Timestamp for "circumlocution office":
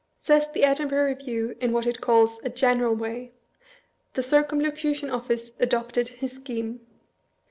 4.23-5.51